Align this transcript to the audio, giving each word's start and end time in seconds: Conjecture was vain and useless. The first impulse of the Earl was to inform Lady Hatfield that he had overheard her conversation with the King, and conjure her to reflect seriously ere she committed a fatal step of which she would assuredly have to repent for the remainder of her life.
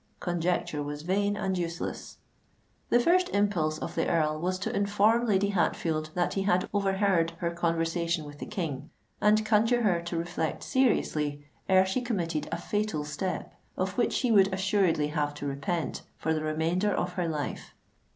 Conjecture 0.19 0.81
was 0.81 1.03
vain 1.03 1.37
and 1.37 1.55
useless. 1.59 2.17
The 2.89 2.99
first 2.99 3.29
impulse 3.29 3.77
of 3.77 3.93
the 3.93 4.07
Earl 4.09 4.39
was 4.39 4.57
to 4.57 4.75
inform 4.75 5.27
Lady 5.27 5.49
Hatfield 5.49 6.09
that 6.15 6.33
he 6.33 6.41
had 6.41 6.67
overheard 6.73 7.33
her 7.37 7.51
conversation 7.51 8.25
with 8.25 8.39
the 8.39 8.47
King, 8.47 8.89
and 9.21 9.45
conjure 9.45 9.83
her 9.83 10.01
to 10.01 10.17
reflect 10.17 10.63
seriously 10.63 11.45
ere 11.69 11.85
she 11.85 12.01
committed 12.01 12.49
a 12.51 12.57
fatal 12.57 13.05
step 13.05 13.53
of 13.77 13.95
which 13.95 14.13
she 14.13 14.31
would 14.31 14.51
assuredly 14.51 15.09
have 15.09 15.35
to 15.35 15.45
repent 15.45 16.01
for 16.17 16.33
the 16.33 16.41
remainder 16.41 16.91
of 16.91 17.13
her 17.13 17.27
life. 17.27 17.75